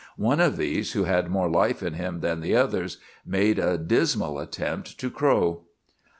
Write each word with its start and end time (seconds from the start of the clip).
One 0.17 0.39
of 0.39 0.57
these, 0.57 0.93
who 0.93 1.03
had 1.03 1.29
more 1.29 1.47
life 1.47 1.83
in 1.83 1.93
him 1.93 2.21
than 2.21 2.39
the 2.41 2.55
others, 2.55 2.97
made 3.23 3.59
a 3.59 3.77
dismal 3.77 4.39
attempt 4.39 4.99
to 4.99 5.11
crow. 5.11 5.65